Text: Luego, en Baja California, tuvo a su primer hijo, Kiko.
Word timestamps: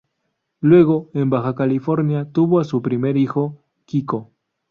Luego, 0.61 1.11
en 1.13 1.29
Baja 1.29 1.53
California, 1.53 2.25
tuvo 2.31 2.59
a 2.59 2.63
su 2.63 2.81
primer 2.81 3.17
hijo, 3.17 3.61
Kiko. 3.85 4.31